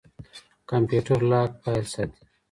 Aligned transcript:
کمپيوټر 0.69 1.19
لاګ 1.31 1.49
فايل 1.61 1.85
ساتي. 1.93 2.21